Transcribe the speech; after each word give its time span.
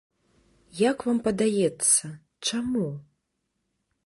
Як 0.89 1.05
вам 1.09 1.19
падаецца, 1.27 2.05
чаму? 2.49 2.87